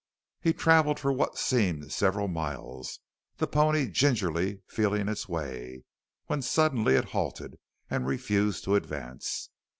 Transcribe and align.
He 0.39 0.51
traveled 0.53 0.99
for 0.99 1.13
what 1.13 1.37
seemed 1.37 1.91
several 1.91 2.27
miles, 2.27 3.01
the 3.37 3.45
pony 3.45 3.87
gingerly 3.87 4.63
feeling 4.67 5.07
its 5.07 5.29
way, 5.29 5.83
when 6.25 6.41
suddenly 6.41 6.95
it 6.95 7.09
halted 7.13 7.59
and 7.87 8.07
refused 8.07 8.63
to 8.63 8.73
advance. 8.73 9.51